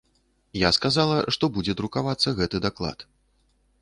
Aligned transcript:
Я 0.59 0.69
сказала, 0.77 1.17
што 1.35 1.49
будзе 1.57 1.77
друкавацца 1.81 2.35
гэты 2.41 2.63
даклад. 2.67 2.99